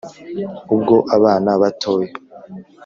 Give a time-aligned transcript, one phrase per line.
[0.73, 2.13] Ubwo abana batoya